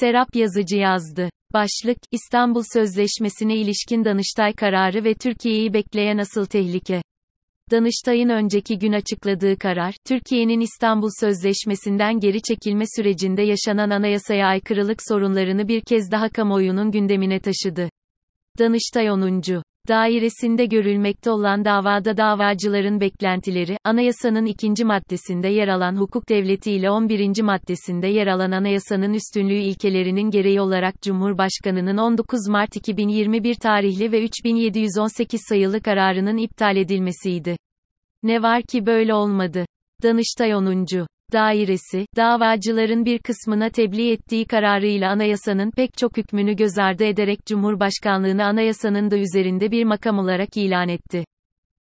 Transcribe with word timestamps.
Serap 0.00 0.36
Yazıcı 0.36 0.76
yazdı. 0.76 1.30
Başlık, 1.52 1.98
İstanbul 2.10 2.62
Sözleşmesi'ne 2.72 3.56
ilişkin 3.56 4.04
Danıştay 4.04 4.52
kararı 4.52 5.04
ve 5.04 5.14
Türkiye'yi 5.14 5.72
bekleyen 5.74 6.18
asıl 6.18 6.46
tehlike. 6.46 7.02
Danıştay'ın 7.70 8.28
önceki 8.28 8.78
gün 8.78 8.92
açıkladığı 8.92 9.58
karar, 9.58 9.94
Türkiye'nin 10.06 10.60
İstanbul 10.60 11.10
Sözleşmesi'nden 11.20 12.20
geri 12.20 12.42
çekilme 12.42 12.84
sürecinde 12.96 13.42
yaşanan 13.42 13.90
anayasaya 13.90 14.46
aykırılık 14.46 15.02
sorunlarını 15.08 15.68
bir 15.68 15.80
kez 15.80 16.10
daha 16.10 16.28
kamuoyunun 16.28 16.90
gündemine 16.90 17.40
taşıdı. 17.40 17.90
Danıştay 18.58 19.10
10 19.10 19.20
dairesinde 19.88 20.66
görülmekte 20.66 21.30
olan 21.30 21.64
davada 21.64 22.16
davacıların 22.16 23.00
beklentileri, 23.00 23.76
anayasanın 23.84 24.46
ikinci 24.46 24.84
maddesinde 24.84 25.48
yer 25.48 25.68
alan 25.68 25.96
hukuk 25.96 26.28
devleti 26.28 26.72
ile 26.72 26.90
11. 26.90 27.42
maddesinde 27.42 28.06
yer 28.06 28.26
alan 28.26 28.50
anayasanın 28.50 29.14
üstünlüğü 29.14 29.58
ilkelerinin 29.58 30.30
gereği 30.30 30.60
olarak 30.60 31.02
Cumhurbaşkanı'nın 31.02 31.96
19 31.96 32.48
Mart 32.48 32.76
2021 32.76 33.54
tarihli 33.54 34.12
ve 34.12 34.22
3718 34.24 35.40
sayılı 35.48 35.80
kararının 35.80 36.36
iptal 36.36 36.76
edilmesiydi. 36.76 37.56
Ne 38.22 38.42
var 38.42 38.62
ki 38.62 38.86
böyle 38.86 39.14
olmadı. 39.14 39.66
Danıştay 40.02 40.54
10. 40.54 41.06
Dairesi, 41.32 42.06
davacıların 42.16 43.04
bir 43.04 43.18
kısmına 43.18 43.70
tebliğ 43.70 44.12
ettiği 44.12 44.44
kararıyla 44.46 45.10
anayasanın 45.10 45.70
pek 45.70 45.90
çok 45.98 46.16
hükmünü 46.16 46.56
göz 46.56 46.78
ardı 46.78 47.04
ederek 47.04 47.46
Cumhurbaşkanlığını 47.46 48.44
anayasanın 48.44 49.10
da 49.10 49.18
üzerinde 49.18 49.70
bir 49.70 49.84
makam 49.84 50.18
olarak 50.18 50.56
ilan 50.56 50.88
etti. 50.88 51.24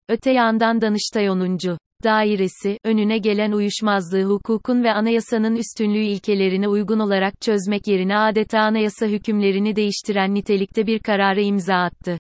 Öte 0.10 0.32
yandan 0.32 0.82
Danıştay 0.82 1.30
10. 1.30 1.58
Dairesi, 2.04 2.78
önüne 2.84 3.18
gelen 3.18 3.52
uyuşmazlığı 3.52 4.24
hukukun 4.24 4.84
ve 4.84 4.92
anayasanın 4.92 5.56
üstünlüğü 5.56 6.04
ilkelerine 6.04 6.68
uygun 6.68 7.00
olarak 7.00 7.42
çözmek 7.42 7.88
yerine 7.88 8.18
adeta 8.18 8.60
anayasa 8.60 9.06
hükümlerini 9.06 9.76
değiştiren 9.76 10.34
nitelikte 10.34 10.88
bir 10.88 11.00
karara 11.00 11.42
imza 11.42 11.76
attı. 11.76 12.18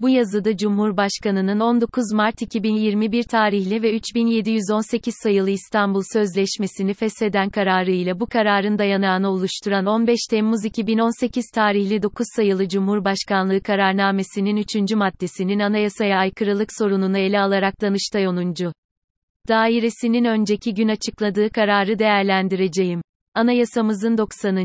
Bu 0.00 0.08
yazıda 0.08 0.56
Cumhurbaşkanı'nın 0.56 1.60
19 1.60 2.12
Mart 2.12 2.42
2021 2.42 3.22
tarihli 3.22 3.82
ve 3.82 3.94
3718 3.94 5.14
sayılı 5.22 5.50
İstanbul 5.50 6.02
Sözleşmesi'ni 6.12 6.94
fesheden 6.94 7.50
kararıyla 7.50 8.20
bu 8.20 8.26
kararın 8.26 8.78
dayanağını 8.78 9.28
oluşturan 9.28 9.86
15 9.86 10.18
Temmuz 10.30 10.64
2018 10.64 11.44
tarihli 11.54 12.02
9 12.02 12.26
sayılı 12.36 12.68
Cumhurbaşkanlığı 12.68 13.62
kararnamesinin 13.62 14.56
3. 14.56 14.92
maddesinin 14.92 15.58
anayasaya 15.58 16.18
aykırılık 16.18 16.68
sorununu 16.78 17.18
ele 17.18 17.40
alarak 17.40 17.80
Danıştay 17.80 18.28
10. 18.28 18.54
Dairesinin 19.48 20.24
önceki 20.24 20.74
gün 20.74 20.88
açıkladığı 20.88 21.50
kararı 21.50 21.98
değerlendireceğim. 21.98 23.02
Anayasamızın 23.34 24.18
90 24.18 24.56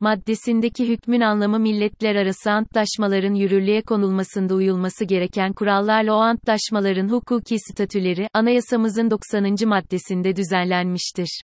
maddesindeki 0.00 0.88
hükmün 0.88 1.20
anlamı 1.20 1.58
milletler 1.58 2.16
arası 2.16 2.50
antlaşmaların 2.50 3.34
yürürlüğe 3.34 3.82
konulmasında 3.82 4.54
uyulması 4.54 5.04
gereken 5.04 5.52
kurallarla 5.52 6.14
o 6.14 6.18
antlaşmaların 6.18 7.08
hukuki 7.08 7.56
statüleri, 7.58 8.28
anayasamızın 8.34 9.10
90. 9.10 9.68
maddesinde 9.68 10.36
düzenlenmiştir. 10.36 11.42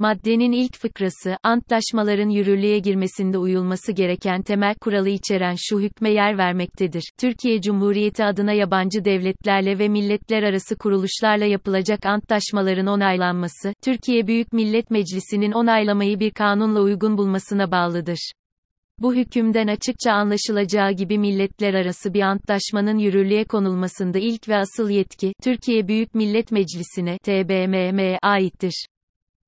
Maddenin 0.00 0.52
ilk 0.52 0.76
fıkrası, 0.76 1.36
antlaşmaların 1.42 2.28
yürürlüğe 2.28 2.78
girmesinde 2.78 3.38
uyulması 3.38 3.92
gereken 3.92 4.42
temel 4.42 4.74
kuralı 4.74 5.08
içeren 5.08 5.54
şu 5.58 5.80
hükme 5.80 6.10
yer 6.10 6.38
vermektedir. 6.38 7.02
Türkiye 7.18 7.60
Cumhuriyeti 7.60 8.24
adına 8.24 8.52
yabancı 8.52 9.04
devletlerle 9.04 9.78
ve 9.78 9.88
milletler 9.88 10.42
arası 10.42 10.76
kuruluşlarla 10.76 11.44
yapılacak 11.44 12.06
antlaşmaların 12.06 12.86
onaylanması, 12.86 13.72
Türkiye 13.82 14.26
Büyük 14.26 14.52
Millet 14.52 14.90
Meclisi'nin 14.90 15.52
onaylamayı 15.52 16.20
bir 16.20 16.30
kanunla 16.30 16.80
uygun 16.80 17.18
bulmasına 17.18 17.70
bağlıdır. 17.70 18.32
Bu 18.98 19.14
hükümden 19.14 19.66
açıkça 19.66 20.12
anlaşılacağı 20.12 20.92
gibi 20.92 21.18
milletler 21.18 21.74
arası 21.74 22.14
bir 22.14 22.22
antlaşmanın 22.22 22.98
yürürlüğe 22.98 23.44
konulmasında 23.44 24.18
ilk 24.18 24.48
ve 24.48 24.56
asıl 24.56 24.90
yetki, 24.90 25.32
Türkiye 25.42 25.88
Büyük 25.88 26.14
Millet 26.14 26.52
Meclisi'ne, 26.52 27.18
TBMM'ye 27.18 28.18
aittir. 28.22 28.86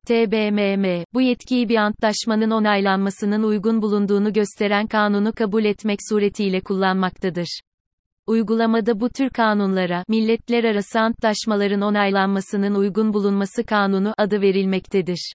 TBMM, 0.08 1.04
bu 1.14 1.20
yetkiyi 1.20 1.68
bir 1.68 1.76
antlaşmanın 1.76 2.50
onaylanmasının 2.50 3.42
uygun 3.42 3.82
bulunduğunu 3.82 4.32
gösteren 4.32 4.86
kanunu 4.86 5.32
kabul 5.32 5.64
etmek 5.64 5.98
suretiyle 6.08 6.60
kullanmaktadır. 6.60 7.60
Uygulamada 8.26 9.00
bu 9.00 9.08
tür 9.08 9.30
kanunlara, 9.30 10.04
milletler 10.08 10.64
arası 10.64 11.00
antlaşmaların 11.00 11.80
onaylanmasının 11.80 12.74
uygun 12.74 13.12
bulunması 13.12 13.64
kanunu 13.64 14.14
adı 14.18 14.40
verilmektedir. 14.40 15.32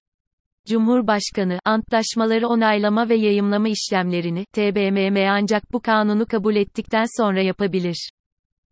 Cumhurbaşkanı, 0.66 1.58
antlaşmaları 1.64 2.48
onaylama 2.48 3.08
ve 3.08 3.14
yayımlama 3.14 3.68
işlemlerini, 3.68 4.44
TBMM 4.52 5.28
ancak 5.30 5.72
bu 5.72 5.80
kanunu 5.80 6.26
kabul 6.26 6.56
ettikten 6.56 7.06
sonra 7.16 7.42
yapabilir. 7.42 8.10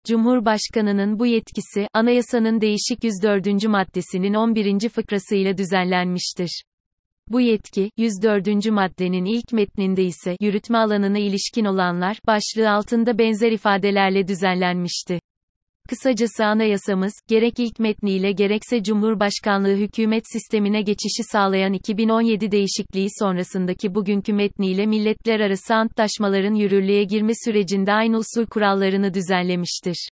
Cumhurbaşkanının 0.07 1.19
bu 1.19 1.27
yetkisi, 1.27 1.89
anayasanın 1.95 2.61
değişik 2.61 3.05
104. 3.05 3.69
maddesinin 3.69 4.35
11. 4.35 4.89
fıkrasıyla 4.89 5.59
düzenlenmiştir. 5.59 6.63
Bu 7.29 7.41
yetki, 7.41 7.91
104. 7.97 8.71
maddenin 8.71 9.25
ilk 9.25 9.53
metninde 9.53 10.05
ise 10.05 10.37
yürütme 10.41 10.79
alanına 10.79 11.19
ilişkin 11.19 11.65
olanlar 11.65 12.19
başlığı 12.27 12.71
altında 12.71 13.19
benzer 13.19 13.53
ifadelerle 13.53 14.29
düzenlenmişti. 14.29 15.21
Kısacası 15.89 16.45
anayasamız, 16.45 17.13
gerek 17.29 17.55
ilk 17.59 17.79
metniyle 17.79 18.33
gerekse 18.33 18.83
Cumhurbaşkanlığı 18.83 19.77
hükümet 19.77 20.23
sistemine 20.33 20.83
geçişi 20.83 21.23
sağlayan 21.33 21.73
2017 21.73 22.51
değişikliği 22.51 23.09
sonrasındaki 23.19 23.95
bugünkü 23.95 24.33
metniyle 24.33 24.87
milletler 24.87 25.41
arası 25.41 25.75
antlaşmaların 25.75 26.55
yürürlüğe 26.55 27.05
girme 27.05 27.33
sürecinde 27.45 27.93
aynı 27.93 28.17
usul 28.17 28.47
kurallarını 28.47 29.15
düzenlemiştir. 29.15 30.09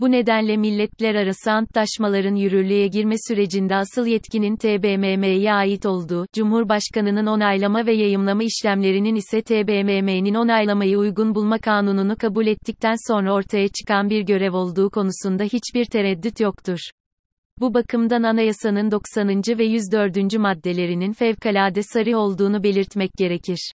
Bu 0.00 0.10
nedenle 0.10 0.56
milletler 0.56 1.14
arası 1.14 1.52
antlaşmaların 1.52 2.34
yürürlüğe 2.34 2.86
girme 2.86 3.14
sürecinde 3.28 3.76
asıl 3.76 4.06
yetkinin 4.06 4.56
TBMM'ye 4.56 5.52
ait 5.52 5.86
olduğu, 5.86 6.26
Cumhurbaşkanının 6.34 7.26
onaylama 7.26 7.86
ve 7.86 7.92
yayımlama 7.92 8.42
işlemlerinin 8.42 9.14
ise 9.14 9.42
TBMM'nin 9.42 10.34
onaylamayı 10.34 10.98
uygun 10.98 11.34
bulma 11.34 11.58
kanununu 11.58 12.16
kabul 12.16 12.46
ettikten 12.46 12.94
sonra 13.08 13.34
ortaya 13.34 13.68
çıkan 13.68 14.10
bir 14.10 14.22
görev 14.22 14.52
olduğu 14.52 14.90
konusunda 14.90 15.44
hiçbir 15.44 15.84
tereddüt 15.84 16.40
yoktur. 16.40 16.78
Bu 17.60 17.74
bakımdan 17.74 18.22
anayasanın 18.22 18.90
90. 18.90 19.42
ve 19.58 19.64
104. 19.64 20.38
maddelerinin 20.38 21.12
fevkalade 21.12 21.82
sarı 21.82 22.18
olduğunu 22.18 22.62
belirtmek 22.62 23.10
gerekir. 23.18 23.72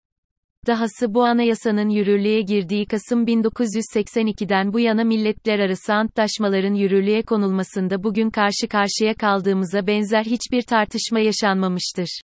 Dahası 0.68 1.14
bu 1.14 1.24
anayasanın 1.24 1.90
yürürlüğe 1.90 2.42
girdiği 2.42 2.86
Kasım 2.86 3.26
1982'den 3.26 4.74
bu 4.74 4.80
yana 4.80 5.04
milletler 5.04 5.60
arası 5.60 5.94
antlaşmaların 5.94 6.74
yürürlüğe 6.74 7.22
konulmasında 7.22 8.04
bugün 8.04 8.30
karşı 8.30 8.68
karşıya 8.70 9.14
kaldığımıza 9.14 9.88
benzer 9.88 10.24
hiçbir 10.24 10.62
tartışma 10.62 11.20
yaşanmamıştır. 11.20 12.22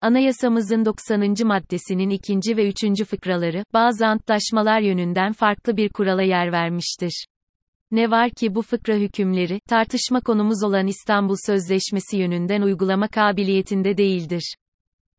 Anayasamızın 0.00 0.84
90. 0.84 1.34
maddesinin 1.44 2.10
ikinci 2.10 2.56
ve 2.56 2.68
üçüncü 2.68 3.04
fıkraları, 3.04 3.64
bazı 3.72 4.06
antlaşmalar 4.06 4.80
yönünden 4.80 5.32
farklı 5.32 5.76
bir 5.76 5.88
kurala 5.88 6.22
yer 6.22 6.52
vermiştir. 6.52 7.26
Ne 7.90 8.10
var 8.10 8.30
ki 8.30 8.54
bu 8.54 8.62
fıkra 8.62 8.94
hükümleri, 8.94 9.60
tartışma 9.68 10.20
konumuz 10.20 10.64
olan 10.64 10.86
İstanbul 10.86 11.36
Sözleşmesi 11.46 12.16
yönünden 12.16 12.62
uygulama 12.62 13.08
kabiliyetinde 13.08 13.96
değildir. 13.96 14.54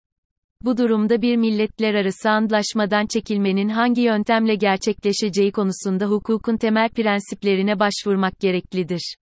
Bu 0.66 0.78
durumda 0.78 1.22
bir 1.22 1.36
milletler 1.36 1.94
arası 1.94 2.30
antlaşmadan 2.30 3.06
çekilmenin 3.06 3.70
hangi 3.70 4.02
yöntemle 4.02 4.56
gerçekleşeceği 4.56 5.52
konusunda 5.52 6.06
hukukun 6.06 6.58
temel 6.58 6.90
prensiplerine 6.90 7.80
başvurmak 7.80 8.40
gereklidir. 8.40 9.16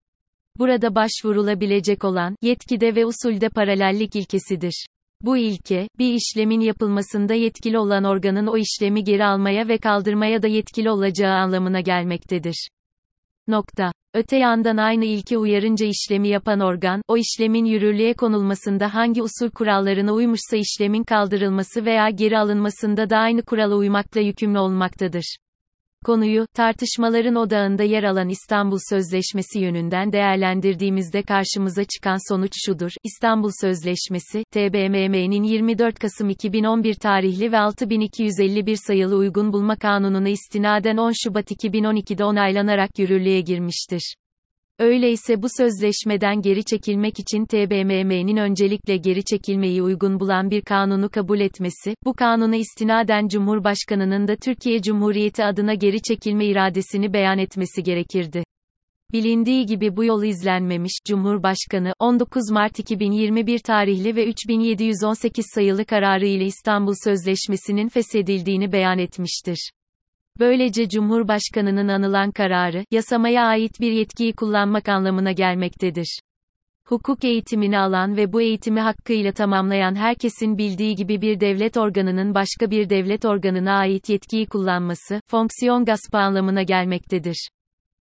Burada 0.58 0.94
başvurulabilecek 0.94 2.04
olan, 2.04 2.36
yetkide 2.42 2.94
ve 2.94 3.06
usulde 3.06 3.48
paralellik 3.48 4.16
ilkesidir. 4.16 4.86
Bu 5.22 5.36
ilke, 5.36 5.88
bir 5.98 6.14
işlemin 6.14 6.60
yapılmasında 6.60 7.34
yetkili 7.34 7.78
olan 7.78 8.04
organın 8.04 8.46
o 8.46 8.56
işlemi 8.56 9.04
geri 9.04 9.24
almaya 9.24 9.68
ve 9.68 9.78
kaldırmaya 9.78 10.42
da 10.42 10.46
yetkili 10.46 10.90
olacağı 10.90 11.34
anlamına 11.34 11.80
gelmektedir. 11.80 12.68
Nokta. 13.48 13.92
Öte 14.14 14.36
yandan 14.36 14.76
aynı 14.76 15.04
ilke 15.04 15.38
uyarınca 15.38 15.86
işlemi 15.86 16.28
yapan 16.28 16.60
organ, 16.60 17.02
o 17.08 17.16
işlemin 17.16 17.64
yürürlüğe 17.64 18.14
konulmasında 18.14 18.94
hangi 18.94 19.22
usul 19.22 19.50
kurallarına 19.50 20.12
uymuşsa 20.12 20.56
işlemin 20.56 21.04
kaldırılması 21.04 21.84
veya 21.84 22.10
geri 22.10 22.38
alınmasında 22.38 23.10
da 23.10 23.16
aynı 23.18 23.42
kurala 23.42 23.74
uymakla 23.74 24.20
yükümlü 24.20 24.58
olmaktadır. 24.58 25.36
Konuyu, 26.04 26.46
tartışmaların 26.54 27.34
odağında 27.34 27.82
yer 27.82 28.04
alan 28.04 28.28
İstanbul 28.28 28.78
Sözleşmesi 28.90 29.58
yönünden 29.58 30.12
değerlendirdiğimizde 30.12 31.22
karşımıza 31.22 31.84
çıkan 31.84 32.34
sonuç 32.34 32.52
şudur. 32.66 32.90
İstanbul 33.04 33.50
Sözleşmesi, 33.60 34.44
TBMM'nin 34.52 35.42
24 35.42 35.98
Kasım 35.98 36.30
2011 36.30 36.94
tarihli 36.94 37.52
ve 37.52 37.58
6251 37.58 38.78
sayılı 38.86 39.16
uygun 39.16 39.52
bulma 39.52 39.76
kanununa 39.76 40.28
istinaden 40.28 40.96
10 40.96 41.12
Şubat 41.24 41.50
2012'de 41.50 42.24
onaylanarak 42.24 42.98
yürürlüğe 42.98 43.40
girmiştir. 43.40 44.14
Öyleyse 44.78 45.42
bu 45.42 45.46
sözleşmeden 45.56 46.42
geri 46.42 46.64
çekilmek 46.64 47.18
için 47.18 47.44
TBMM'nin 47.44 48.36
öncelikle 48.36 48.96
geri 48.96 49.24
çekilmeyi 49.24 49.82
uygun 49.82 50.20
bulan 50.20 50.50
bir 50.50 50.62
kanunu 50.62 51.08
kabul 51.08 51.40
etmesi, 51.40 51.94
bu 52.04 52.14
kanuna 52.14 52.56
istinaden 52.56 53.28
Cumhurbaşkanının 53.28 54.28
da 54.28 54.36
Türkiye 54.36 54.82
Cumhuriyeti 54.82 55.44
adına 55.44 55.74
geri 55.74 56.02
çekilme 56.02 56.46
iradesini 56.46 57.12
beyan 57.12 57.38
etmesi 57.38 57.82
gerekirdi. 57.82 58.44
Bilindiği 59.12 59.66
gibi 59.66 59.96
bu 59.96 60.04
yol 60.04 60.24
izlenmemiş, 60.24 60.92
Cumhurbaşkanı, 61.06 61.92
19 61.98 62.50
Mart 62.50 62.78
2021 62.78 63.58
tarihli 63.58 64.16
ve 64.16 64.26
3718 64.26 65.46
sayılı 65.54 65.84
kararı 65.84 66.26
ile 66.26 66.44
İstanbul 66.44 66.94
Sözleşmesi'nin 67.04 67.88
feshedildiğini 67.88 68.72
beyan 68.72 68.98
etmiştir. 68.98 69.70
Böylece 70.40 70.88
Cumhurbaşkanının 70.88 71.88
anılan 71.88 72.30
kararı, 72.30 72.84
yasamaya 72.90 73.44
ait 73.44 73.80
bir 73.80 73.92
yetkiyi 73.92 74.32
kullanmak 74.32 74.88
anlamına 74.88 75.32
gelmektedir. 75.32 76.18
Hukuk 76.84 77.24
eğitimini 77.24 77.78
alan 77.78 78.16
ve 78.16 78.32
bu 78.32 78.42
eğitimi 78.42 78.80
hakkıyla 78.80 79.32
tamamlayan 79.32 79.94
herkesin 79.94 80.58
bildiği 80.58 80.94
gibi 80.94 81.20
bir 81.20 81.40
devlet 81.40 81.76
organının 81.76 82.34
başka 82.34 82.70
bir 82.70 82.90
devlet 82.90 83.24
organına 83.24 83.72
ait 83.72 84.08
yetkiyi 84.08 84.46
kullanması, 84.46 85.20
fonksiyon 85.26 85.84
gaspı 85.84 86.18
anlamına 86.18 86.62
gelmektedir. 86.62 87.48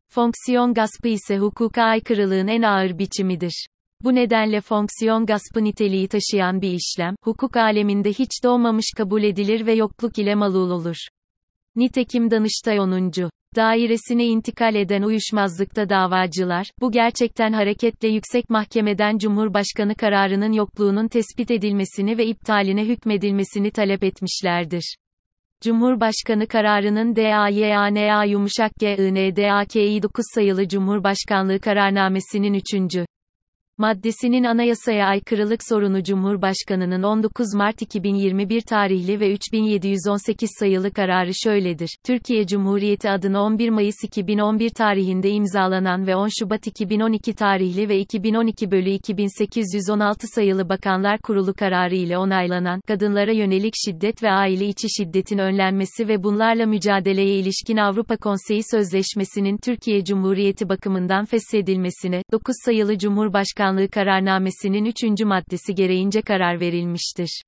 Fonksiyon 0.10 0.74
gaspı 0.74 1.08
ise 1.08 1.38
hukuka 1.38 1.84
aykırılığın 1.84 2.48
en 2.48 2.62
ağır 2.62 2.98
biçimidir. 2.98 3.68
Bu 4.04 4.16
nedenle 4.16 4.62
fonksiyon 4.62 5.26
gaspı 5.26 5.64
niteliği 5.64 6.08
taşıyan 6.08 6.62
bir 6.62 6.72
işlem, 6.72 7.16
hukuk 7.24 7.58
aleminde 7.58 8.10
hiç 8.10 8.44
doğmamış 8.44 8.86
kabul 8.98 9.24
edilir 9.24 9.66
ve 9.66 9.74
yokluk 9.74 10.20
ile 10.20 10.36
malul 10.36 10.70
olur. 10.70 10.98
Nitekim 11.80 12.32
Danıştay 12.32 12.80
10. 12.80 13.12
Dairesine 13.56 14.26
intikal 14.26 14.76
eden 14.76 15.02
uyuşmazlıkta 15.02 15.90
davacılar, 15.90 16.68
bu 16.82 16.92
gerçekten 16.92 17.54
hareketle 17.54 18.08
yüksek 18.08 18.50
mahkemeden 18.50 19.18
Cumhurbaşkanı 19.18 19.96
kararının 19.96 20.52
yokluğunun 20.52 21.08
tespit 21.08 21.52
edilmesini 21.52 22.18
ve 22.18 22.26
iptaline 22.26 22.86
hükmedilmesini 22.86 23.72
talep 23.72 24.04
etmişlerdir. 24.04 24.96
Cumhurbaşkanı 25.64 26.48
kararının 26.48 27.16
DAYANA 27.16 28.24
yumuşak 28.24 28.72
GINDAKİ 28.80 30.04
9 30.04 30.26
sayılı 30.36 30.68
Cumhurbaşkanlığı 30.68 31.60
kararnamesinin 31.60 32.54
3 32.54 32.74
maddesinin 33.80 34.44
anayasaya 34.44 35.08
aykırılık 35.08 35.60
sorunu 35.70 36.04
Cumhurbaşkanının 36.04 37.04
19 37.04 37.54
Mart 37.56 37.82
2021 37.82 38.62
tarihli 38.62 39.20
ve 39.20 39.34
3718 39.34 40.50
sayılı 40.60 40.92
kararı 40.92 41.32
şöyledir. 41.44 41.90
Türkiye 42.06 42.48
Cumhuriyeti 42.48 43.10
adına 43.10 43.44
11 43.44 43.70
Mayıs 43.70 43.96
2011 44.04 44.70
tarihinde 44.70 45.30
imzalanan 45.30 46.08
ve 46.08 46.16
10 46.16 46.30
Şubat 46.40 46.68
2012 46.68 47.34
tarihli 47.34 47.90
ve 47.90 48.00
2012 48.00 48.72
bölü 48.72 48.90
2816 48.90 50.28
sayılı 50.28 50.70
Bakanlar 50.70 51.20
Kurulu 51.20 51.54
kararı 51.54 51.96
ile 51.96 52.18
onaylanan, 52.18 52.82
kadınlara 52.88 53.32
yönelik 53.32 53.74
şiddet 53.86 54.24
ve 54.24 54.32
aile 54.32 54.66
içi 54.66 54.88
şiddetin 54.98 55.38
önlenmesi 55.38 56.08
ve 56.08 56.24
bunlarla 56.24 56.66
mücadeleye 56.66 57.36
ilişkin 57.40 57.78
Avrupa 57.78 58.18
Konseyi 58.18 58.62
Sözleşmesi'nin 58.72 59.58
Türkiye 59.58 60.04
Cumhuriyeti 60.04 60.70
bakımından 60.70 61.26
feshedilmesine, 61.26 62.24
9 62.32 62.56
sayılı 62.66 62.98
Cumhurbaşkanı 62.98 63.69
Başkanlığı 63.70 63.90
kararnamesinin 63.90 64.86
3. 64.86 65.22
maddesi 65.26 65.76
gereğince 65.76 66.22
karar 66.22 66.60
verilmiştir. 66.60 67.44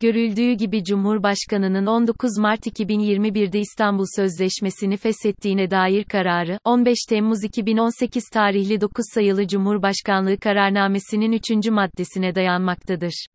Görüldüğü 0.00 0.52
gibi 0.52 0.84
Cumhurbaşkanının 0.84 1.86
19 1.86 2.38
Mart 2.38 2.66
2021'de 2.66 3.58
İstanbul 3.58 4.04
Sözleşmesi'ni 4.16 4.96
feshettiğine 4.96 5.70
dair 5.70 6.04
kararı, 6.04 6.58
15 6.64 6.96
Temmuz 7.08 7.44
2018 7.44 8.24
tarihli 8.32 8.80
9 8.80 9.04
sayılı 9.14 9.46
Cumhurbaşkanlığı 9.46 10.38
kararnamesinin 10.38 11.32
3. 11.32 11.70
maddesine 11.70 12.34
dayanmaktadır. 12.34 13.26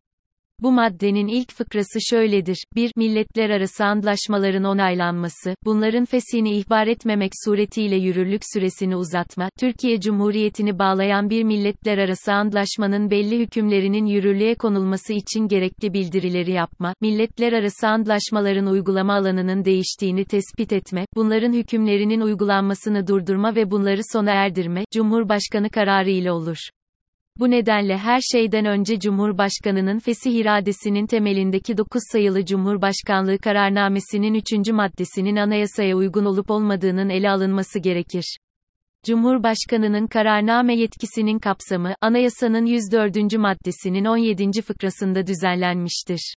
Bu 0.62 0.72
maddenin 0.72 1.26
ilk 1.26 1.52
fıkrası 1.52 1.98
şöyledir. 2.10 2.64
1. 2.74 2.92
Milletler 2.96 3.50
arası 3.50 3.84
antlaşmaların 3.84 4.64
onaylanması, 4.64 5.54
bunların 5.64 6.04
fesini 6.04 6.56
ihbar 6.56 6.86
etmemek 6.86 7.32
suretiyle 7.44 7.96
yürürlük 7.96 8.42
süresini 8.54 8.96
uzatma, 8.96 9.48
Türkiye 9.60 10.00
Cumhuriyeti'ni 10.00 10.78
bağlayan 10.78 11.30
bir 11.30 11.44
milletler 11.44 11.98
arası 11.98 12.32
antlaşmanın 12.32 13.10
belli 13.10 13.38
hükümlerinin 13.38 14.06
yürürlüğe 14.06 14.54
konulması 14.54 15.12
için 15.12 15.48
gerekli 15.48 15.92
bildirileri 15.92 16.52
yapma, 16.52 16.94
milletler 17.00 17.52
arası 17.52 17.88
antlaşmaların 17.88 18.66
uygulama 18.66 19.14
alanının 19.14 19.64
değiştiğini 19.64 20.24
tespit 20.24 20.72
etme, 20.72 21.06
bunların 21.16 21.52
hükümlerinin 21.52 22.20
uygulanmasını 22.20 23.06
durdurma 23.06 23.54
ve 23.54 23.70
bunları 23.70 24.00
sona 24.12 24.30
erdirme, 24.30 24.84
Cumhurbaşkanı 24.94 25.70
kararı 25.70 26.10
ile 26.10 26.32
olur. 26.32 26.58
Bu 27.38 27.50
nedenle 27.50 27.98
her 27.98 28.20
şeyden 28.20 28.64
önce 28.64 28.98
Cumhurbaşkanının 28.98 29.98
fesih 29.98 30.34
iradesinin 30.34 31.06
temelindeki 31.06 31.76
9 31.76 32.02
sayılı 32.12 32.44
Cumhurbaşkanlığı 32.44 33.38
kararnamesinin 33.38 34.34
3. 34.34 34.68
maddesinin 34.72 35.36
anayasaya 35.36 35.96
uygun 35.96 36.24
olup 36.24 36.50
olmadığının 36.50 37.08
ele 37.08 37.30
alınması 37.30 37.78
gerekir. 37.78 38.36
Cumhurbaşkanının 39.06 40.06
kararname 40.06 40.76
yetkisinin 40.76 41.38
kapsamı, 41.38 41.94
anayasanın 42.00 42.66
104. 42.66 43.16
maddesinin 43.38 44.04
17. 44.04 44.62
fıkrasında 44.62 45.26
düzenlenmiştir. 45.26 46.34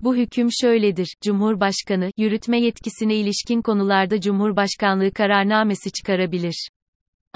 Bu 0.00 0.16
hüküm 0.16 0.48
şöyledir, 0.60 1.14
Cumhurbaşkanı, 1.24 2.10
yürütme 2.16 2.60
yetkisine 2.60 3.14
ilişkin 3.14 3.62
konularda 3.62 4.20
Cumhurbaşkanlığı 4.20 5.12
kararnamesi 5.12 5.92
çıkarabilir. 5.92 6.68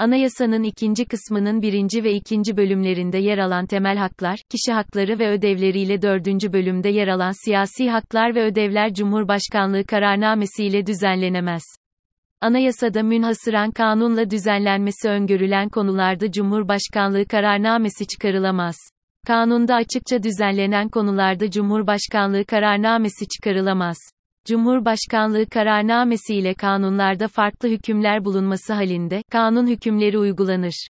Anayasanın 0.01 0.63
ikinci 0.63 1.05
kısmının 1.05 1.61
birinci 1.61 2.03
ve 2.03 2.13
ikinci 2.13 2.57
bölümlerinde 2.57 3.17
yer 3.17 3.37
alan 3.37 3.65
temel 3.65 3.97
haklar, 3.97 4.39
kişi 4.49 4.73
hakları 4.73 5.19
ve 5.19 5.29
ödevleriyle 5.29 6.01
dördüncü 6.01 6.53
bölümde 6.53 6.89
yer 6.89 7.07
alan 7.07 7.45
siyasi 7.45 7.89
haklar 7.89 8.35
ve 8.35 8.43
ödevler 8.43 8.93
Cumhurbaşkanlığı 8.93 9.85
kararnamesiyle 9.85 10.85
düzenlenemez. 10.85 11.61
Anayasada 12.41 13.03
münhasıran 13.03 13.71
kanunla 13.71 14.29
düzenlenmesi 14.29 15.09
öngörülen 15.09 15.69
konularda 15.69 16.31
Cumhurbaşkanlığı 16.31 17.25
kararnamesi 17.25 18.07
çıkarılamaz. 18.07 18.75
Kanunda 19.27 19.75
açıkça 19.75 20.23
düzenlenen 20.23 20.89
konularda 20.89 21.51
Cumhurbaşkanlığı 21.51 22.45
kararnamesi 22.45 23.27
çıkarılamaz. 23.27 23.97
Cumhurbaşkanlığı 24.47 25.45
kararnamesi 25.45 26.35
ile 26.35 26.53
kanunlarda 26.53 27.27
farklı 27.27 27.69
hükümler 27.69 28.25
bulunması 28.25 28.73
halinde, 28.73 29.23
kanun 29.31 29.67
hükümleri 29.67 30.17
uygulanır. 30.17 30.87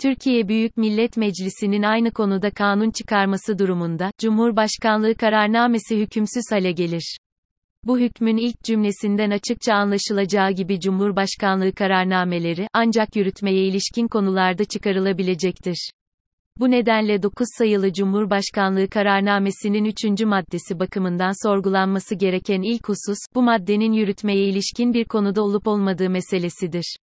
Türkiye 0.00 0.48
Büyük 0.48 0.76
Millet 0.76 1.16
Meclisi'nin 1.16 1.82
aynı 1.82 2.10
konuda 2.10 2.50
kanun 2.50 2.90
çıkarması 2.90 3.58
durumunda, 3.58 4.10
Cumhurbaşkanlığı 4.18 5.14
kararnamesi 5.14 6.00
hükümsüz 6.00 6.42
hale 6.50 6.72
gelir. 6.72 7.18
Bu 7.84 7.98
hükmün 7.98 8.36
ilk 8.36 8.62
cümlesinden 8.64 9.30
açıkça 9.30 9.74
anlaşılacağı 9.74 10.50
gibi 10.50 10.80
Cumhurbaşkanlığı 10.80 11.72
kararnameleri, 11.72 12.68
ancak 12.72 13.16
yürütmeye 13.16 13.64
ilişkin 13.66 14.08
konularda 14.08 14.64
çıkarılabilecektir. 14.64 15.90
Bu 16.60 16.70
nedenle 16.70 17.22
9 17.22 17.46
sayılı 17.58 17.92
Cumhurbaşkanlığı 17.92 18.88
kararnamesinin 18.88 19.84
3. 19.84 20.20
maddesi 20.24 20.78
bakımından 20.78 21.46
sorgulanması 21.46 22.14
gereken 22.14 22.62
ilk 22.62 22.88
husus, 22.88 23.18
bu 23.34 23.42
maddenin 23.42 23.92
yürütmeye 23.92 24.44
ilişkin 24.44 24.94
bir 24.94 25.04
konuda 25.04 25.42
olup 25.42 25.66
olmadığı 25.66 26.10
meselesidir. 26.10 26.96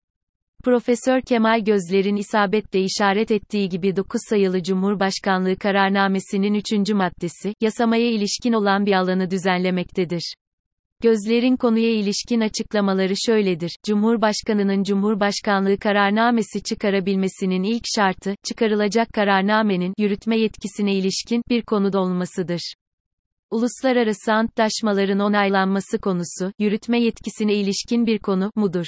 Profesör 0.65 1.21
Kemal 1.21 1.61
Gözler'in 1.65 2.17
isabetle 2.17 2.81
işaret 2.81 3.31
ettiği 3.31 3.69
gibi 3.69 3.97
9 3.97 4.21
sayılı 4.29 4.63
Cumhurbaşkanlığı 4.63 5.57
kararnamesinin 5.57 6.55
3. 6.55 6.91
maddesi, 6.91 7.55
yasamaya 7.61 8.11
ilişkin 8.11 8.53
olan 8.53 8.87
bir 8.87 8.93
alanı 8.93 9.31
düzenlemektedir. 9.31 10.35
Gözlerin 11.03 11.57
konuya 11.57 11.91
ilişkin 11.91 12.41
açıklamaları 12.41 13.15
şöyledir. 13.27 13.77
Cumhurbaşkanının 13.87 14.83
Cumhurbaşkanlığı 14.83 15.79
kararnamesi 15.79 16.63
çıkarabilmesinin 16.63 17.63
ilk 17.63 17.85
şartı, 17.97 18.35
çıkarılacak 18.45 19.09
kararnamenin, 19.13 19.95
yürütme 19.99 20.39
yetkisine 20.39 20.95
ilişkin, 20.95 21.43
bir 21.49 21.63
konuda 21.63 22.01
olmasıdır. 22.01 22.75
Uluslararası 23.51 24.33
antlaşmaların 24.33 25.19
onaylanması 25.19 25.99
konusu, 25.99 26.53
yürütme 26.59 27.01
yetkisine 27.03 27.55
ilişkin 27.55 28.07
bir 28.07 28.19
konu, 28.19 28.53
mudur. 28.55 28.87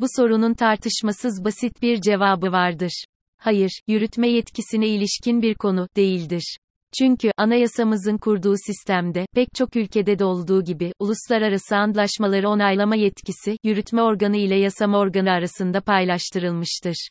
Bu 0.00 0.06
sorunun 0.16 0.54
tartışmasız 0.54 1.44
basit 1.44 1.82
bir 1.82 2.00
cevabı 2.00 2.52
vardır. 2.52 3.04
Hayır, 3.36 3.80
yürütme 3.86 4.28
yetkisine 4.28 4.88
ilişkin 4.88 5.42
bir 5.42 5.54
konu 5.54 5.88
değildir. 5.96 6.56
Çünkü, 6.98 7.30
anayasamızın 7.36 8.18
kurduğu 8.18 8.54
sistemde, 8.66 9.26
pek 9.34 9.48
çok 9.54 9.76
ülkede 9.76 10.18
de 10.18 10.24
olduğu 10.24 10.64
gibi, 10.64 10.92
uluslararası 10.98 11.76
antlaşmaları 11.76 12.48
onaylama 12.48 12.96
yetkisi, 12.96 13.56
yürütme 13.64 14.02
organı 14.02 14.36
ile 14.36 14.54
yasama 14.54 14.98
organı 14.98 15.30
arasında 15.30 15.80
paylaştırılmıştır. 15.80 17.08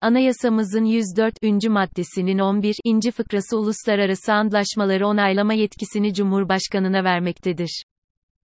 Anayasamızın 0.00 0.84
104. 0.84 1.68
maddesinin 1.68 2.38
11. 2.38 3.10
fıkrası 3.10 3.58
uluslararası 3.58 4.32
antlaşmaları 4.32 5.06
onaylama 5.06 5.54
yetkisini 5.54 6.14
Cumhurbaşkanına 6.14 7.04
vermektedir. 7.04 7.82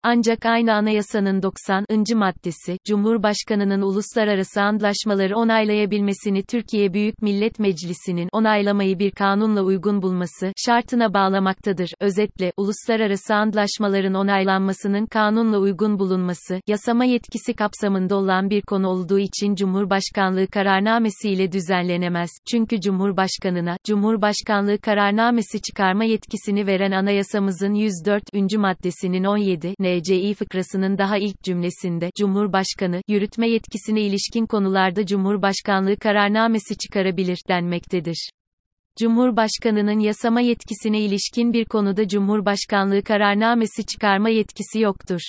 Ancak 0.07 0.45
aynı 0.45 0.73
anayasanın 0.73 1.41
90. 1.41 1.85
maddesi, 2.15 2.77
Cumhurbaşkanının 2.87 3.81
uluslararası 3.81 4.61
antlaşmaları 4.61 5.35
onaylayabilmesini 5.35 6.43
Türkiye 6.43 6.93
Büyük 6.93 7.21
Millet 7.21 7.59
Meclisi'nin 7.59 8.29
onaylamayı 8.31 8.99
bir 8.99 9.11
kanunla 9.11 9.61
uygun 9.63 10.01
bulması 10.01 10.51
şartına 10.65 11.13
bağlamaktadır. 11.13 11.89
Özetle, 11.99 12.51
uluslararası 12.57 13.35
antlaşmaların 13.35 14.13
onaylanmasının 14.13 15.05
kanunla 15.05 15.59
uygun 15.59 15.99
bulunması, 15.99 16.61
yasama 16.67 17.05
yetkisi 17.05 17.53
kapsamında 17.53 18.15
olan 18.15 18.49
bir 18.49 18.61
konu 18.61 18.87
olduğu 18.87 19.19
için 19.19 19.55
Cumhurbaşkanlığı 19.55 20.47
kararnamesi 20.47 21.29
ile 21.29 21.51
düzenlenemez. 21.51 22.29
Çünkü 22.51 22.81
Cumhurbaşkanına, 22.81 23.77
Cumhurbaşkanlığı 23.83 24.77
kararnamesi 24.77 25.61
çıkarma 25.61 26.03
yetkisini 26.03 26.67
veren 26.67 26.91
anayasamızın 26.91 27.73
104. 27.73 28.57
maddesinin 28.57 29.23
17. 29.23 29.75
n 29.79 29.94
TCİ 30.01 30.33
fıkrasının 30.33 30.97
daha 30.97 31.17
ilk 31.17 31.43
cümlesinde, 31.43 32.09
Cumhurbaşkanı, 32.17 33.01
yürütme 33.07 33.49
yetkisine 33.49 34.01
ilişkin 34.01 34.45
konularda 34.45 35.05
Cumhurbaşkanlığı 35.05 35.97
kararnamesi 35.97 36.77
çıkarabilir, 36.77 37.37
denmektedir. 37.49 38.29
Cumhurbaşkanının 38.99 39.99
yasama 39.99 40.41
yetkisine 40.41 41.01
ilişkin 41.01 41.53
bir 41.53 41.65
konuda 41.65 42.07
Cumhurbaşkanlığı 42.07 43.03
kararnamesi 43.03 43.85
çıkarma 43.85 44.29
yetkisi 44.29 44.79
yoktur. 44.79 45.19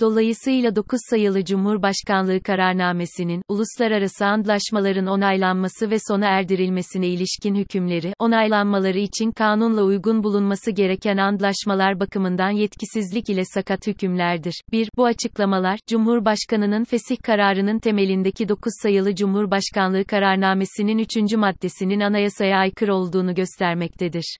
Dolayısıyla 0.00 0.76
9 0.76 1.00
sayılı 1.10 1.44
Cumhurbaşkanlığı 1.44 2.40
kararnamesinin, 2.40 3.42
uluslararası 3.48 4.26
antlaşmaların 4.26 5.06
onaylanması 5.06 5.90
ve 5.90 5.96
sona 6.08 6.26
erdirilmesine 6.26 7.08
ilişkin 7.08 7.54
hükümleri, 7.54 8.12
onaylanmaları 8.18 8.98
için 8.98 9.30
kanunla 9.30 9.82
uygun 9.82 10.22
bulunması 10.22 10.70
gereken 10.70 11.16
antlaşmalar 11.16 12.00
bakımından 12.00 12.50
yetkisizlik 12.50 13.30
ile 13.30 13.42
sakat 13.44 13.86
hükümlerdir. 13.86 14.60
1. 14.72 14.88
Bu 14.96 15.04
açıklamalar, 15.04 15.78
Cumhurbaşkanının 15.86 16.84
fesih 16.84 17.16
kararının 17.22 17.78
temelindeki 17.78 18.48
9 18.48 18.72
sayılı 18.82 19.14
Cumhurbaşkanlığı 19.14 20.04
kararnamesinin 20.04 20.98
3. 20.98 21.32
maddesinin 21.36 22.00
anayasaya 22.00 22.58
aykırı 22.58 22.94
olduğunu 22.94 23.34
göstermektedir. 23.34 24.36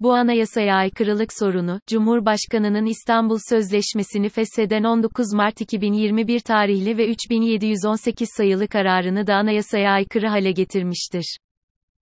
Bu 0.00 0.14
anayasaya 0.14 0.74
aykırılık 0.76 1.32
sorunu, 1.38 1.80
Cumhurbaşkanının 1.86 2.86
İstanbul 2.86 3.38
Sözleşmesi'ni 3.48 4.28
fesheden 4.28 4.84
19 4.84 5.32
Mart 5.34 5.60
2021 5.60 6.40
tarihli 6.40 6.98
ve 6.98 7.08
3718 7.08 8.28
sayılı 8.36 8.68
kararını 8.68 9.26
da 9.26 9.34
anayasaya 9.34 9.90
aykırı 9.90 10.28
hale 10.28 10.52
getirmiştir. 10.52 11.36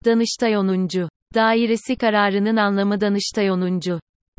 Danıştay 0.04 0.56
10. 0.56 0.88
Dairesi 1.34 1.96
kararının 1.96 2.56
anlamı 2.56 3.00
Danıştay 3.00 3.50
10. 3.50 3.80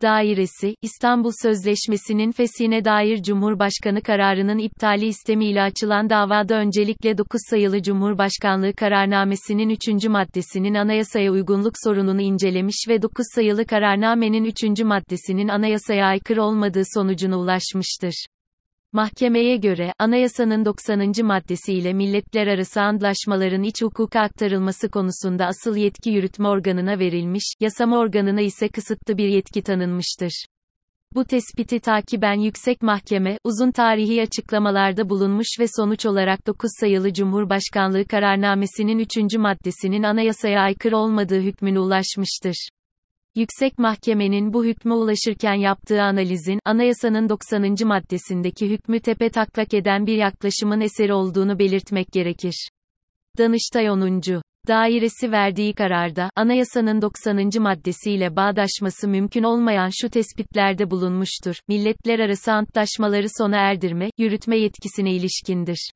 Dairesi, 0.02 0.76
İstanbul 0.82 1.32
Sözleşmesi'nin 1.42 2.32
fesine 2.32 2.86
dair 2.86 3.24
Cumhurbaşkanı 3.24 4.02
kararının 4.02 4.58
iptali 4.58 5.06
istemiyle 5.06 5.62
açılan 5.62 6.10
davada 6.10 6.56
öncelikle 6.56 7.18
9 7.18 7.42
sayılı 7.50 7.82
Cumhurbaşkanlığı 7.82 8.74
kararnamesinin 8.74 9.70
3. 9.70 10.06
maddesinin 10.06 10.74
anayasaya 10.74 11.32
uygunluk 11.32 11.74
sorununu 11.84 12.22
incelemiş 12.22 12.86
ve 12.88 13.02
9 13.02 13.26
sayılı 13.36 13.66
kararnamenin 13.66 14.44
3. 14.44 14.82
maddesinin 14.84 15.48
anayasaya 15.48 16.06
aykırı 16.06 16.44
olmadığı 16.44 16.84
sonucuna 16.94 17.40
ulaşmıştır. 17.40 18.26
Mahkemeye 18.94 19.58
göre, 19.58 19.94
anayasanın 20.00 20.66
90. 20.66 21.14
maddesiyle 21.24 21.94
milletler 21.94 22.48
arası 22.48 22.82
antlaşmaların 22.82 23.64
iç 23.64 23.82
hukuka 23.82 24.20
aktarılması 24.20 24.90
konusunda 24.90 25.46
asıl 25.46 25.76
yetki 25.76 26.10
yürütme 26.10 26.48
organına 26.48 27.00
verilmiş, 27.00 27.44
yasama 27.60 27.98
organına 27.98 28.42
ise 28.42 28.70
kısıtlı 28.70 29.18
bir 29.18 29.28
yetki 29.28 29.62
tanınmıştır. 29.62 30.46
Bu 31.16 31.26
tespiti 31.26 31.80
takiben 31.80 32.40
Yüksek 32.40 32.82
Mahkeme, 32.82 33.38
uzun 33.44 33.72
tarihi 33.72 34.22
açıklamalarda 34.22 35.10
bulunmuş 35.10 35.48
ve 35.60 35.66
sonuç 35.76 36.06
olarak 36.06 36.48
9 36.48 36.72
sayılı 36.80 37.14
Cumhurbaşkanlığı 37.14 38.06
kararnamesinin 38.06 39.00
3. 39.00 39.38
maddesinin 39.38 40.04
anayasaya 40.04 40.62
aykırı 40.62 40.98
olmadığı 40.98 41.42
hükmüne 41.42 41.80
ulaşmıştır. 41.80 42.70
Yüksek 43.40 43.78
Mahkemenin 43.78 44.54
bu 44.54 44.66
hükme 44.66 44.94
ulaşırken 44.94 45.54
yaptığı 45.54 46.02
analizin, 46.02 46.60
anayasanın 46.66 47.30
90. 47.30 47.76
maddesindeki 47.86 48.70
hükmü 48.70 49.00
tepe 49.00 49.30
taklak 49.30 49.74
eden 49.74 50.06
bir 50.06 50.18
yaklaşımın 50.18 50.82
eseri 50.82 51.14
olduğunu 51.14 51.60
belirtmek 51.60 52.12
gerekir. 52.12 52.70
Danıştay 53.38 53.90
10. 53.90 54.22
Dairesi 54.68 55.32
verdiği 55.32 55.74
kararda, 55.74 56.30
anayasanın 56.36 57.02
90. 57.02 57.50
maddesiyle 57.60 58.36
bağdaşması 58.36 59.08
mümkün 59.08 59.44
olmayan 59.44 59.90
şu 60.02 60.10
tespitlerde 60.10 60.92
bulunmuştur. 60.92 61.56
Milletler 61.68 62.20
arası 62.20 62.52
antlaşmaları 62.52 63.28
sona 63.38 63.58
erdirme, 63.58 64.10
yürütme 64.18 64.58
yetkisine 64.58 65.14
ilişkindir. 65.14 65.90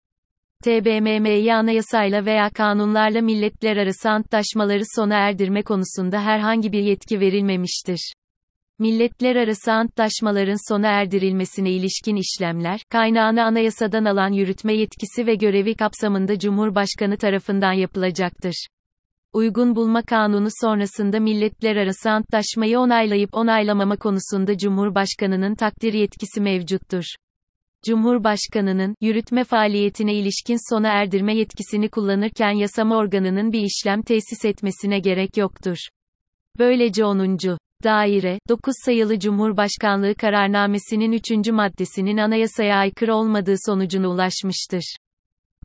TBMM'yi 0.63 1.53
anayasayla 1.53 2.25
veya 2.25 2.49
kanunlarla 2.49 3.21
milletler 3.21 3.77
arası 3.77 4.09
antlaşmaları 4.09 4.83
sona 4.95 5.15
erdirme 5.15 5.63
konusunda 5.63 6.21
herhangi 6.21 6.71
bir 6.71 6.83
yetki 6.83 7.19
verilmemiştir. 7.19 8.13
Milletler 8.79 9.35
arası 9.35 9.71
antlaşmaların 9.71 10.73
sona 10.73 10.87
erdirilmesine 10.87 11.71
ilişkin 11.71 12.15
işlemler, 12.15 12.79
kaynağını 12.89 13.43
anayasadan 13.43 14.05
alan 14.05 14.31
yürütme 14.31 14.73
yetkisi 14.73 15.27
ve 15.27 15.35
görevi 15.35 15.75
kapsamında 15.75 16.39
Cumhurbaşkanı 16.39 17.17
tarafından 17.17 17.73
yapılacaktır. 17.73 18.67
Uygun 19.33 19.75
bulma 19.75 20.01
kanunu 20.01 20.49
sonrasında 20.61 21.19
milletler 21.19 21.75
arası 21.75 22.11
antlaşmayı 22.11 22.79
onaylayıp 22.79 23.29
onaylamama 23.33 23.95
konusunda 23.95 24.57
Cumhurbaşkanının 24.57 25.55
takdir 25.55 25.93
yetkisi 25.93 26.41
mevcuttur. 26.41 27.03
Cumhurbaşkanının, 27.85 28.95
yürütme 29.01 29.43
faaliyetine 29.43 30.13
ilişkin 30.13 30.73
sona 30.73 30.87
erdirme 30.87 31.37
yetkisini 31.37 31.89
kullanırken 31.89 32.51
yasama 32.51 32.97
organının 32.97 33.51
bir 33.51 33.61
işlem 33.61 34.01
tesis 34.01 34.45
etmesine 34.45 34.99
gerek 34.99 35.37
yoktur. 35.37 35.77
Böylece 36.59 37.05
10. 37.05 37.37
Daire, 37.83 38.39
9 38.49 38.73
sayılı 38.85 39.19
Cumhurbaşkanlığı 39.19 40.15
kararnamesinin 40.15 41.11
3. 41.11 41.47
maddesinin 41.51 42.17
anayasaya 42.17 42.75
aykırı 42.75 43.15
olmadığı 43.15 43.55
sonucuna 43.65 44.07
ulaşmıştır. 44.07 44.95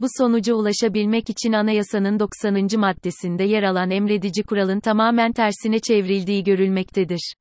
Bu 0.00 0.06
sonuca 0.18 0.54
ulaşabilmek 0.54 1.30
için 1.30 1.52
anayasanın 1.52 2.18
90. 2.18 2.68
maddesinde 2.80 3.44
yer 3.44 3.62
alan 3.62 3.90
emredici 3.90 4.42
kuralın 4.42 4.80
tamamen 4.80 5.32
tersine 5.32 5.78
çevrildiği 5.78 6.44
görülmektedir. 6.44 7.34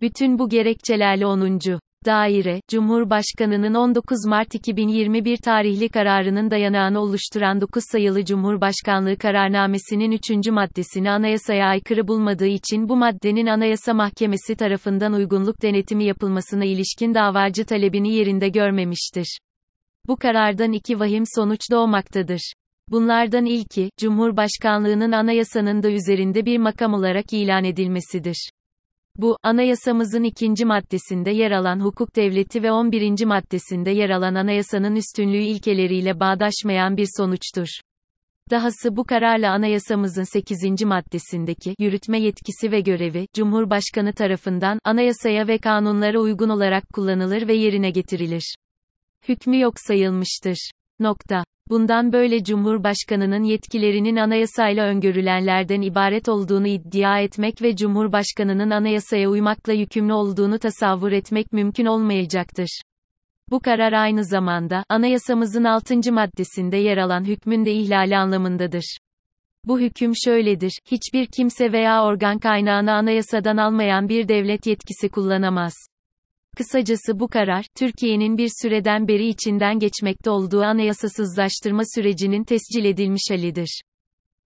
Bütün 0.00 0.38
bu 0.38 0.48
gerekçelerle 0.48 1.26
10. 1.26 1.60
Daire, 2.06 2.60
Cumhurbaşkanının 2.68 3.74
19 3.74 4.26
Mart 4.26 4.54
2021 4.54 5.36
tarihli 5.36 5.88
kararının 5.88 6.50
dayanağını 6.50 7.00
oluşturan 7.00 7.60
9 7.60 7.82
sayılı 7.92 8.24
Cumhurbaşkanlığı 8.24 9.16
kararnamesinin 9.16 10.10
3. 10.10 10.48
maddesini 10.50 11.10
anayasaya 11.10 11.66
aykırı 11.66 12.08
bulmadığı 12.08 12.46
için 12.46 12.88
bu 12.88 12.96
maddenin 12.96 13.46
Anayasa 13.46 13.94
Mahkemesi 13.94 14.56
tarafından 14.56 15.12
uygunluk 15.12 15.62
denetimi 15.62 16.04
yapılmasına 16.04 16.64
ilişkin 16.64 17.14
davacı 17.14 17.64
talebini 17.64 18.12
yerinde 18.12 18.48
görmemiştir. 18.48 19.38
Bu 20.08 20.16
karardan 20.16 20.72
iki 20.72 21.00
vahim 21.00 21.24
sonuç 21.34 21.60
doğmaktadır. 21.70 22.52
Bunlardan 22.88 23.44
ilki, 23.44 23.90
Cumhurbaşkanlığının 23.98 25.12
anayasanın 25.12 25.82
da 25.82 25.90
üzerinde 25.90 26.46
bir 26.46 26.58
makam 26.58 26.94
olarak 26.94 27.32
ilan 27.32 27.64
edilmesidir. 27.64 28.50
Bu, 29.18 29.36
anayasamızın 29.42 30.22
ikinci 30.22 30.64
maddesinde 30.64 31.30
yer 31.30 31.50
alan 31.50 31.80
hukuk 31.80 32.16
devleti 32.16 32.62
ve 32.62 32.72
11. 32.72 33.24
maddesinde 33.24 33.90
yer 33.90 34.10
alan 34.10 34.34
anayasanın 34.34 34.96
üstünlüğü 34.96 35.42
ilkeleriyle 35.42 36.20
bağdaşmayan 36.20 36.96
bir 36.96 37.08
sonuçtur. 37.16 37.66
Dahası 38.50 38.96
bu 38.96 39.04
kararla 39.04 39.52
anayasamızın 39.52 40.22
8. 40.32 40.82
maddesindeki 40.84 41.74
yürütme 41.78 42.20
yetkisi 42.20 42.70
ve 42.70 42.80
görevi 42.80 43.26
Cumhurbaşkanı 43.34 44.12
tarafından 44.12 44.78
anayasaya 44.84 45.48
ve 45.48 45.58
kanunlara 45.58 46.18
uygun 46.18 46.48
olarak 46.48 46.84
kullanılır 46.94 47.48
ve 47.48 47.54
yerine 47.54 47.90
getirilir. 47.90 48.56
Hükmü 49.28 49.60
yok 49.60 49.74
sayılmıştır. 49.76 50.70
Nokta. 51.00 51.44
Bundan 51.68 52.12
böyle 52.12 52.44
Cumhurbaşkanının 52.44 53.42
yetkilerinin 53.42 54.16
anayasayla 54.16 54.86
öngörülenlerden 54.86 55.80
ibaret 55.80 56.28
olduğunu 56.28 56.66
iddia 56.66 57.20
etmek 57.20 57.62
ve 57.62 57.76
Cumhurbaşkanının 57.76 58.70
anayasaya 58.70 59.30
uymakla 59.30 59.72
yükümlü 59.72 60.12
olduğunu 60.12 60.58
tasavvur 60.58 61.12
etmek 61.12 61.52
mümkün 61.52 61.86
olmayacaktır. 61.86 62.80
Bu 63.50 63.60
karar 63.60 63.92
aynı 63.92 64.24
zamanda, 64.24 64.84
anayasamızın 64.88 65.64
6. 65.64 66.12
maddesinde 66.12 66.76
yer 66.76 66.96
alan 66.96 67.24
hükmün 67.24 67.64
de 67.64 67.72
ihlali 67.72 68.16
anlamındadır. 68.16 68.98
Bu 69.64 69.80
hüküm 69.80 70.12
şöyledir, 70.24 70.78
hiçbir 70.90 71.26
kimse 71.26 71.72
veya 71.72 72.04
organ 72.04 72.38
kaynağını 72.38 72.92
anayasadan 72.92 73.56
almayan 73.56 74.08
bir 74.08 74.28
devlet 74.28 74.66
yetkisi 74.66 75.08
kullanamaz. 75.08 75.72
Kısacası 76.56 77.20
bu 77.20 77.28
karar, 77.28 77.66
Türkiye'nin 77.74 78.38
bir 78.38 78.50
süreden 78.62 79.08
beri 79.08 79.28
içinden 79.28 79.78
geçmekte 79.78 80.30
olduğu 80.30 80.62
anayasasızlaştırma 80.62 81.82
sürecinin 81.94 82.44
tescil 82.44 82.84
edilmiş 82.84 83.22
halidir. 83.30 83.80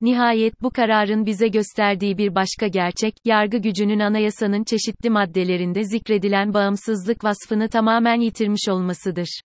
Nihayet 0.01 0.61
bu 0.61 0.69
kararın 0.69 1.25
bize 1.25 1.47
gösterdiği 1.47 2.17
bir 2.17 2.35
başka 2.35 2.67
gerçek, 2.67 3.13
yargı 3.25 3.57
gücünün 3.57 3.99
anayasanın 3.99 4.63
çeşitli 4.63 5.09
maddelerinde 5.09 5.83
zikredilen 5.83 6.53
bağımsızlık 6.53 7.23
vasfını 7.23 7.69
tamamen 7.69 8.21
yitirmiş 8.21 8.69
olmasıdır. 8.69 9.41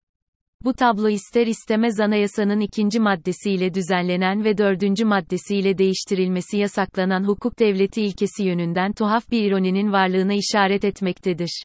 Bu 0.63 0.73
tablo 0.73 1.09
ister 1.09 1.47
istemez 1.47 1.99
anayasanın 1.99 2.59
ikinci 2.59 2.99
maddesiyle 2.99 3.73
düzenlenen 3.73 4.43
ve 4.43 4.57
dördüncü 4.57 5.05
maddesiyle 5.05 5.77
değiştirilmesi 5.77 6.57
yasaklanan 6.57 7.23
hukuk 7.23 7.59
devleti 7.59 8.01
ilkesi 8.01 8.43
yönünden 8.43 8.93
tuhaf 8.93 9.31
bir 9.31 9.43
ironinin 9.43 9.91
varlığına 9.91 10.33
işaret 10.33 10.85
etmektedir. 10.85 11.63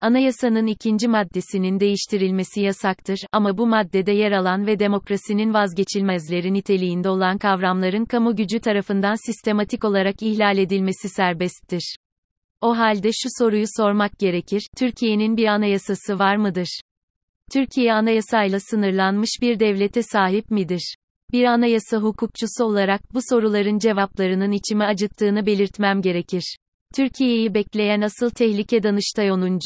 Anayasanın 0.00 0.66
ikinci 0.66 1.08
maddesinin 1.08 1.80
değiştirilmesi 1.80 2.60
yasaktır 2.60 3.18
ama 3.32 3.58
bu 3.58 3.66
maddede 3.66 4.12
yer 4.12 4.32
alan 4.32 4.66
ve 4.66 4.78
demokrasinin 4.78 5.54
vazgeçilmezleri 5.54 6.52
niteliğinde 6.52 7.08
olan 7.08 7.38
kavramların 7.38 8.04
kamu 8.04 8.36
gücü 8.36 8.60
tarafından 8.60 9.26
sistematik 9.26 9.84
olarak 9.84 10.22
ihlal 10.22 10.58
edilmesi 10.58 11.08
serbesttir. 11.08 11.96
O 12.60 12.76
halde 12.78 13.10
şu 13.12 13.28
soruyu 13.38 13.64
sormak 13.76 14.18
gerekir, 14.18 14.62
Türkiye'nin 14.76 15.36
bir 15.36 15.46
anayasası 15.46 16.18
var 16.18 16.36
mıdır? 16.36 16.80
Türkiye 17.52 17.92
anayasayla 17.92 18.60
sınırlanmış 18.60 19.30
bir 19.42 19.60
devlete 19.60 20.02
sahip 20.02 20.50
midir? 20.50 20.96
Bir 21.32 21.44
anayasa 21.44 21.96
hukukçusu 21.96 22.64
olarak 22.64 23.14
bu 23.14 23.20
soruların 23.30 23.78
cevaplarının 23.78 24.52
içimi 24.52 24.84
acıttığını 24.84 25.46
belirtmem 25.46 26.02
gerekir. 26.02 26.55
Türkiye'yi 26.96 27.54
bekleyen 27.54 28.00
asıl 28.00 28.30
tehlike 28.30 28.82
Danıştay 28.82 29.30
10. 29.32 29.58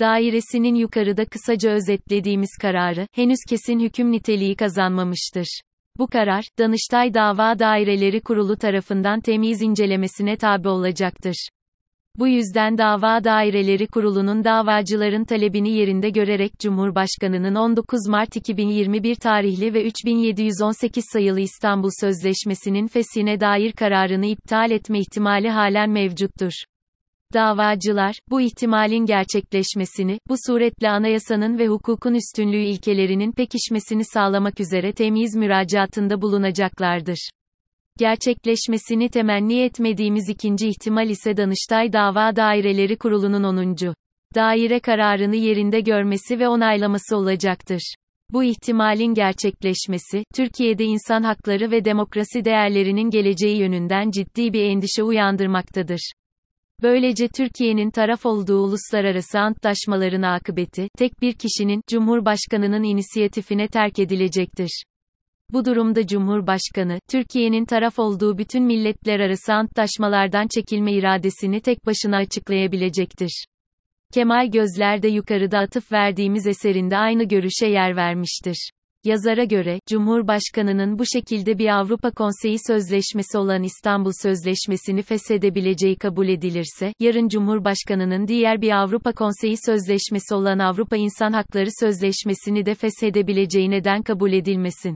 Dairesinin 0.00 0.74
yukarıda 0.74 1.24
kısaca 1.24 1.70
özetlediğimiz 1.70 2.50
kararı, 2.62 3.06
henüz 3.14 3.38
kesin 3.48 3.80
hüküm 3.80 4.12
niteliği 4.12 4.56
kazanmamıştır. 4.56 5.60
Bu 5.98 6.06
karar, 6.06 6.44
Danıştay 6.58 7.14
Dava 7.14 7.58
Daireleri 7.58 8.20
Kurulu 8.20 8.56
tarafından 8.56 9.20
temiz 9.20 9.62
incelemesine 9.62 10.36
tabi 10.36 10.68
olacaktır. 10.68 11.48
Bu 12.18 12.28
yüzden 12.28 12.78
Dava 12.78 13.24
Daireleri 13.24 13.86
Kurulu'nun 13.86 14.44
davacıların 14.44 15.24
talebini 15.24 15.72
yerinde 15.72 16.10
görerek 16.10 16.58
Cumhurbaşkanı'nın 16.58 17.54
19 17.54 18.08
Mart 18.08 18.36
2021 18.36 19.14
tarihli 19.14 19.74
ve 19.74 19.84
3718 19.84 21.04
sayılı 21.12 21.40
İstanbul 21.40 21.90
Sözleşmesi'nin 22.00 22.86
feshine 22.86 23.40
dair 23.40 23.72
kararını 23.72 24.26
iptal 24.26 24.70
etme 24.70 24.98
ihtimali 25.00 25.50
halen 25.50 25.90
mevcuttur. 25.90 26.52
Davacılar, 27.34 28.14
bu 28.30 28.40
ihtimalin 28.40 29.06
gerçekleşmesini, 29.06 30.18
bu 30.28 30.34
suretle 30.46 30.90
anayasanın 30.90 31.58
ve 31.58 31.68
hukukun 31.68 32.14
üstünlüğü 32.14 32.62
ilkelerinin 32.62 33.32
pekişmesini 33.32 34.04
sağlamak 34.04 34.60
üzere 34.60 34.92
temyiz 34.92 35.36
müracaatında 35.36 36.22
bulunacaklardır. 36.22 37.30
Gerçekleşmesini 37.98 39.08
temenni 39.08 39.62
etmediğimiz 39.62 40.28
ikinci 40.28 40.68
ihtimal 40.68 41.10
ise 41.10 41.36
Danıştay 41.36 41.92
Dava 41.92 42.36
Daireleri 42.36 42.96
Kurulu'nun 42.98 43.42
10. 43.42 43.76
daire 44.34 44.80
kararını 44.80 45.36
yerinde 45.36 45.80
görmesi 45.80 46.38
ve 46.38 46.48
onaylaması 46.48 47.16
olacaktır. 47.16 47.94
Bu 48.32 48.44
ihtimalin 48.44 49.14
gerçekleşmesi, 49.14 50.24
Türkiye'de 50.34 50.84
insan 50.84 51.22
hakları 51.22 51.70
ve 51.70 51.84
demokrasi 51.84 52.44
değerlerinin 52.44 53.10
geleceği 53.10 53.58
yönünden 53.58 54.10
ciddi 54.10 54.52
bir 54.52 54.62
endişe 54.62 55.02
uyandırmaktadır. 55.02 56.12
Böylece 56.82 57.28
Türkiye'nin 57.28 57.90
taraf 57.90 58.26
olduğu 58.26 58.58
uluslararası 58.58 59.38
antlaşmaların 59.38 60.22
akıbeti, 60.22 60.88
tek 60.98 61.22
bir 61.22 61.32
kişinin, 61.32 61.80
Cumhurbaşkanı'nın 61.88 62.82
inisiyatifine 62.82 63.68
terk 63.68 63.98
edilecektir. 63.98 64.82
Bu 65.52 65.64
durumda 65.64 66.06
Cumhurbaşkanı, 66.06 66.98
Türkiye'nin 67.10 67.64
taraf 67.64 67.98
olduğu 67.98 68.38
bütün 68.38 68.64
milletler 68.64 69.20
arası 69.20 69.54
antlaşmalardan 69.54 70.46
çekilme 70.54 70.92
iradesini 70.92 71.60
tek 71.60 71.86
başına 71.86 72.16
açıklayabilecektir. 72.16 73.44
Kemal 74.14 74.50
Gözler 74.50 75.02
de 75.02 75.08
yukarıda 75.08 75.58
atıf 75.58 75.92
verdiğimiz 75.92 76.46
eserinde 76.46 76.96
aynı 76.96 77.24
görüşe 77.24 77.66
yer 77.66 77.96
vermiştir. 77.96 78.70
Yazara 79.04 79.44
göre, 79.44 79.80
Cumhurbaşkanı'nın 79.88 80.98
bu 80.98 81.06
şekilde 81.06 81.58
bir 81.58 81.78
Avrupa 81.78 82.10
Konseyi 82.10 82.58
Sözleşmesi 82.66 83.38
olan 83.38 83.62
İstanbul 83.62 84.12
Sözleşmesi'ni 84.22 85.02
feshedebileceği 85.02 85.96
kabul 85.96 86.28
edilirse, 86.28 86.92
yarın 87.00 87.28
Cumhurbaşkanı'nın 87.28 88.28
diğer 88.28 88.60
bir 88.60 88.70
Avrupa 88.70 89.12
Konseyi 89.12 89.56
Sözleşmesi 89.66 90.34
olan 90.34 90.58
Avrupa 90.58 90.96
İnsan 90.96 91.32
Hakları 91.32 91.68
Sözleşmesi'ni 91.80 92.66
de 92.66 92.74
feshedebileceği 92.74 93.70
neden 93.70 94.02
kabul 94.02 94.32
edilmesin. 94.32 94.94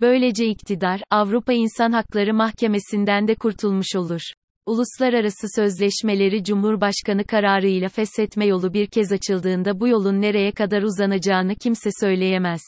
Böylece 0.00 0.46
iktidar, 0.46 1.00
Avrupa 1.10 1.52
İnsan 1.52 1.92
Hakları 1.92 2.34
Mahkemesi'nden 2.34 3.28
de 3.28 3.34
kurtulmuş 3.34 3.96
olur. 3.96 4.20
Uluslararası 4.66 5.46
sözleşmeleri 5.56 6.44
Cumhurbaşkanı 6.44 7.24
kararıyla 7.24 7.88
feshetme 7.88 8.46
yolu 8.46 8.74
bir 8.74 8.86
kez 8.86 9.12
açıldığında 9.12 9.80
bu 9.80 9.88
yolun 9.88 10.20
nereye 10.20 10.52
kadar 10.52 10.82
uzanacağını 10.82 11.54
kimse 11.54 11.90
söyleyemez. 12.00 12.60